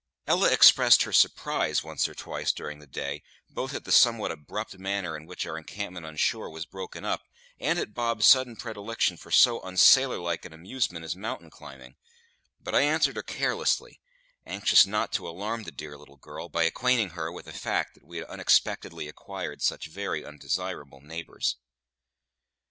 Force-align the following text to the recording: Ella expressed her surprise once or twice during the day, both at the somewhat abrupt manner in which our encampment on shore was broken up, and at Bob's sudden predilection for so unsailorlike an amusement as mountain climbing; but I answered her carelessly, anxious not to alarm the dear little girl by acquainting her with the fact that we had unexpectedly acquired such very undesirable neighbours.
Ella 0.25 0.51
expressed 0.51 1.03
her 1.03 1.13
surprise 1.13 1.83
once 1.83 2.09
or 2.09 2.15
twice 2.15 2.51
during 2.51 2.79
the 2.79 2.87
day, 2.87 3.21
both 3.51 3.75
at 3.75 3.83
the 3.85 3.91
somewhat 3.91 4.31
abrupt 4.31 4.79
manner 4.79 5.15
in 5.15 5.27
which 5.27 5.45
our 5.45 5.59
encampment 5.59 6.07
on 6.07 6.17
shore 6.17 6.49
was 6.49 6.65
broken 6.65 7.05
up, 7.05 7.21
and 7.59 7.77
at 7.77 7.93
Bob's 7.93 8.25
sudden 8.25 8.55
predilection 8.55 9.15
for 9.15 9.29
so 9.29 9.59
unsailorlike 9.61 10.43
an 10.43 10.53
amusement 10.53 11.05
as 11.05 11.15
mountain 11.15 11.51
climbing; 11.51 11.97
but 12.59 12.73
I 12.73 12.81
answered 12.81 13.15
her 13.17 13.21
carelessly, 13.21 14.01
anxious 14.43 14.87
not 14.87 15.13
to 15.13 15.29
alarm 15.29 15.65
the 15.65 15.71
dear 15.71 15.95
little 15.99 16.17
girl 16.17 16.49
by 16.49 16.63
acquainting 16.63 17.09
her 17.11 17.31
with 17.31 17.45
the 17.45 17.53
fact 17.53 17.93
that 17.93 18.03
we 18.03 18.17
had 18.17 18.25
unexpectedly 18.25 19.07
acquired 19.07 19.61
such 19.61 19.85
very 19.85 20.25
undesirable 20.25 21.01
neighbours. 21.01 21.57